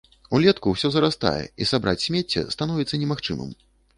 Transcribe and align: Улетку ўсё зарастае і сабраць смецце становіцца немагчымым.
Улетку 0.35 0.71
ўсё 0.71 0.89
зарастае 0.95 1.43
і 1.65 1.67
сабраць 1.73 2.03
смецце 2.07 2.45
становіцца 2.57 3.01
немагчымым. 3.05 3.55